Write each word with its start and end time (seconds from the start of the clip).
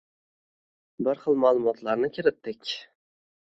Bir 1.07 1.21
xil 1.25 1.37
ma’lumotlarni 1.43 2.11
kiritdik. 2.17 2.73